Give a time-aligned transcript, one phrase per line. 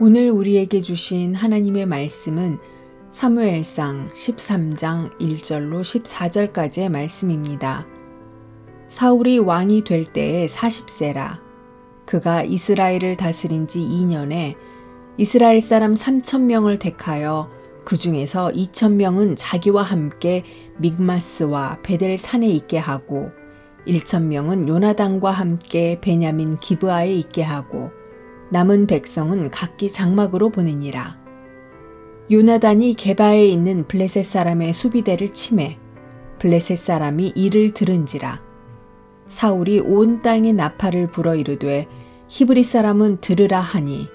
[0.00, 2.58] 오늘 우리에게 주신 하나님의 말씀은
[3.10, 7.86] 사무엘상 13장 1절로 14절까지의 말씀입니다.
[8.88, 11.38] 사울이 왕이 될 때에 40세라.
[12.06, 14.56] 그가 이스라엘을 다스린 지 2년에
[15.16, 17.48] 이스라엘 사람 3천명을 택하여
[17.84, 20.42] 그 중에서 2천명은 자기와 함께
[20.78, 23.30] 믹마스와 베델 산에 있게 하고
[23.86, 27.92] 1천명은 요나단과 함께 베냐민 기브아에 있게 하고
[28.54, 31.18] 남은 백성은 각기 장막으로 보내니라.
[32.30, 35.76] 요나단이 게바에 있는 블레셋 사람의 수비대를 침해
[36.38, 38.40] 블레셋 사람이 이를 들은지라.
[39.26, 41.88] 사울이 온 땅에 나팔을 불어 이르되
[42.28, 44.06] 히브리 사람은 들으라 하니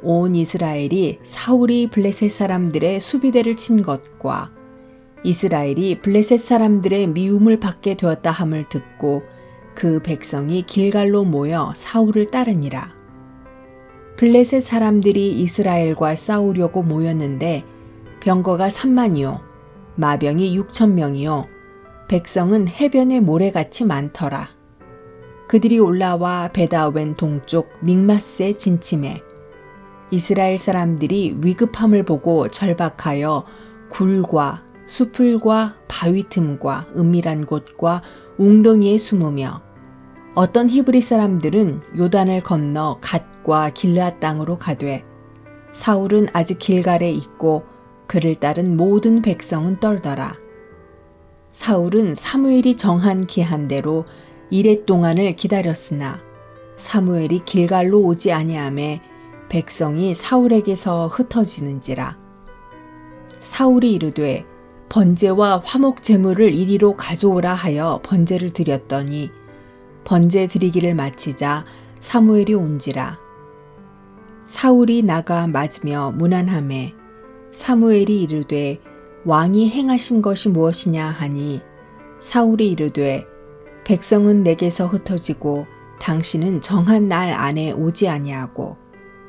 [0.00, 4.50] 온 이스라엘이 사울이 블레셋 사람들의 수비대를 친 것과
[5.24, 9.24] 이스라엘이 블레셋 사람들의 미움을 받게 되었다 함을 듣고
[9.74, 13.03] 그 백성이 길갈로 모여 사울을 따르니라.
[14.16, 17.64] 블레셋 사람들이 이스라엘과 싸우려고 모였는데
[18.20, 19.40] 병거가 3만이요
[19.96, 21.48] 마병이 6천 명이요
[22.06, 24.50] 백성은 해변의 모래같이 많더라.
[25.48, 29.20] 그들이 올라와 베다웬 동쪽 믹마스에 진침해
[30.10, 33.44] 이스라엘 사람들이 위급함을 보고 절박하여
[33.90, 38.02] 굴과 수풀과 바위 틈과 은밀한 곳과
[38.38, 39.62] 웅덩이에 숨으며
[40.36, 45.04] 어떤 히브리 사람들은 요단을 건너 갓 과 길라 땅으로 가되
[45.72, 47.64] 사울은 아직 길갈에 있고
[48.06, 50.34] 그를 따른 모든 백성은 떨더라.
[51.50, 54.04] 사울은 사무엘이 정한 기한대로
[54.50, 56.20] 이래 동안을 기다렸으나
[56.76, 59.02] 사무엘이 길갈로 오지 아니함에
[59.48, 62.18] 백성이 사울에게서 흩어지는지라.
[63.40, 64.46] 사울이 이르되
[64.88, 69.30] 번제와 화목 제물을 이리로 가져오라 하여 번제를 드렸더니
[70.04, 71.64] 번제 드리기를 마치자
[72.00, 73.23] 사무엘이 온지라.
[74.44, 76.92] 사울이 나가 맞으며 무난함에
[77.50, 78.78] 사무엘이 이르되
[79.24, 81.62] 왕이 행하신 것이 무엇이냐 하니?
[82.20, 83.24] 사울이 이르되
[83.84, 85.66] 백성은 내게서 흩어지고
[85.98, 88.76] 당신은 정한 날 안에 오지 아니하고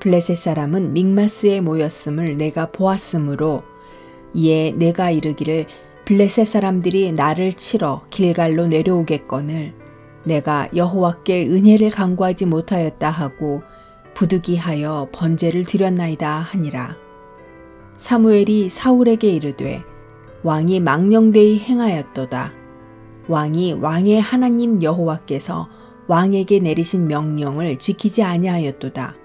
[0.01, 3.63] 블레셋 사람은 믹마스에 모였음을 내가 보았으므로
[4.33, 5.67] 이에 내가 이르기를
[6.03, 9.73] 블레셋 사람들이 나를 치러 길갈로 내려오겠거늘
[10.25, 13.63] 내가 여호와께 은혜를 강구하지 못하였다 하고
[14.15, 16.97] 부득이하여 번제를 드렸나이다 하니라.
[17.97, 19.83] 사무엘이 사울에게 이르되
[20.43, 22.53] 왕이 망령되이 행하였도다.
[23.27, 25.67] 왕이 왕의 하나님 여호와께서
[26.07, 29.15] 왕에게 내리신 명령을 지키지 아니하였도다.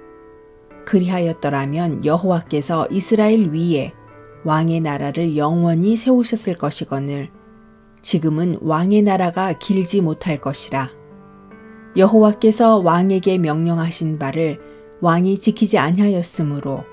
[0.87, 3.91] 그리하였더라면 여호와께서 이스라엘 위에
[4.45, 7.31] 왕의 나라를 영원히 세우셨을 것이거늘
[8.03, 10.91] 지금은 왕의 나라가 길지 못할 것이라.
[11.97, 14.70] 여호와께서 왕에게 명령하신 바를
[15.03, 16.84] 왕이 지키지 아니하였으므로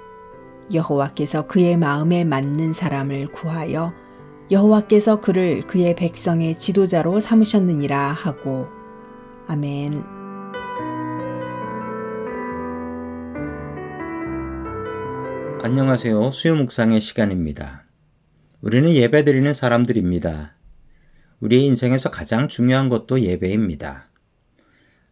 [0.74, 3.94] 여호와께서 그의 마음에 맞는 사람을 구하여
[4.50, 8.68] 여호와께서 그를 그의 백성의 지도자로 삼으셨느니라 하고
[9.48, 10.04] 아멘.
[15.64, 16.32] 안녕하세요.
[16.32, 17.84] 수요 묵상의 시간입니다.
[18.62, 20.56] 우리는 예배드리는 사람들입니다.
[21.42, 24.08] 우리의 인생에서 가장 중요한 것도 예배입니다.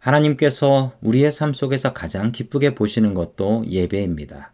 [0.06, 4.54] 하나님께서 우리의 삶 속에서 가장 기쁘게 보시는 것도 예배입니다.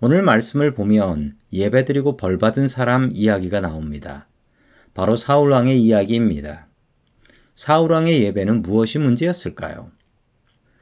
[0.00, 4.26] 오늘 말씀을 보면 예배드리고 벌받은 사람 이야기가 나옵니다.
[4.94, 6.66] 바로 사울왕의 이야기입니다.
[7.54, 9.92] 사울왕의 예배는 무엇이 문제였을까요?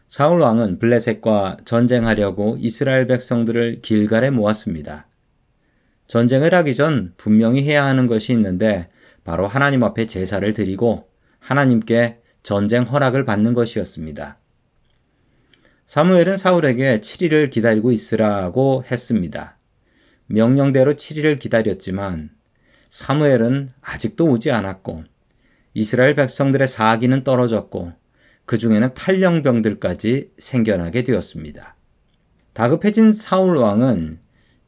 [0.09, 5.06] 사울왕은 블레셋과 전쟁하려고 이스라엘 백성들을 길갈에 모았습니다.
[6.06, 8.88] 전쟁을 하기 전 분명히 해야 하는 것이 있는데
[9.22, 11.10] 바로 하나님 앞에 제사를 드리고
[11.41, 14.39] 하나님께 전쟁 허락을 받는 것이었습니다.
[15.87, 19.59] 사무엘은 사울에게 7일을 기다리고 있으라고 했습니다.
[20.27, 22.31] 명령대로 7일을 기다렸지만
[22.89, 25.05] 사무엘은 아직도 오지 않았고
[25.75, 27.93] 이스라엘 백성들의 사기는 떨어졌고
[28.45, 31.77] 그 중에는 탈령병들까지 생겨나게 되었습니다.
[32.53, 34.19] 다급해진 사울 왕은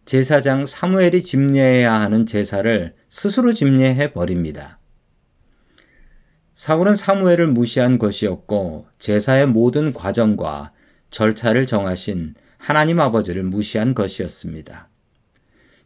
[0.04, 4.78] 제사장 사무엘이 집례해야 하는 제사를 스스로 집례해 버립니다.
[6.62, 10.70] 사울은 사무엘을 무시한 것이었고 제사의 모든 과정과
[11.10, 14.88] 절차를 정하신 하나님 아버지를 무시한 것이었습니다.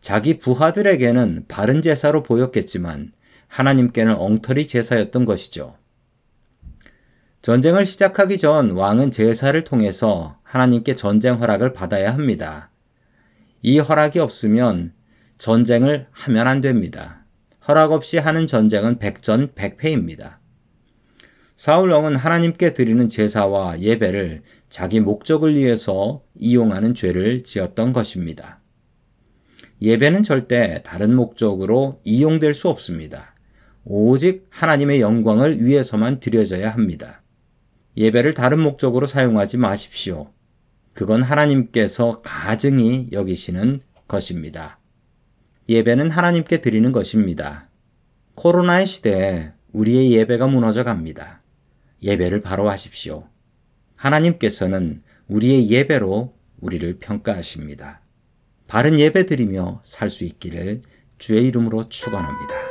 [0.03, 3.13] 자기 부하들에게는 바른 제사로 보였겠지만
[3.49, 5.79] 하나님께는 엉터리 제사였던 것이죠.
[7.41, 12.71] 전쟁을 시작하기 전 왕은 제사를 통해서 하나님께 전쟁 허락을 받아야 합니다.
[13.63, 14.93] 이 허락이 없으면
[15.39, 17.25] 전쟁을 하면 안 됩니다.
[17.67, 20.41] 허락 없이 하는 전쟁은 백전 백패입니다.
[21.57, 28.61] 사울 왕은 하나님께 드리는 제사와 예배를 자기 목적을 위해서 이용하는 죄를 지었던 것입니다.
[29.81, 33.35] 예배는 절대 다른 목적으로 이용될 수 없습니다.
[33.85, 37.23] 오직 하나님의 영광을 위해서만 드려져야 합니다.
[37.97, 40.33] 예배를 다른 목적으로 사용하지 마십시오.
[40.93, 44.79] 그건 하나님께서 가증히 여기시는 것입니다.
[45.71, 47.71] 예배는 하나님께 드리는 것입니다.
[48.35, 51.43] 코로나의 시대에 우리의 예배가 무너져 갑니다.
[52.03, 53.29] 예배를 바로 하십시오.
[53.97, 58.01] 하나님께서는 우리의 예배로 우리를 평가하십니다.
[58.67, 60.83] 바른 예배 드리며 살 수 있기를
[61.19, 62.66] 주의 이름으로 축원합니다.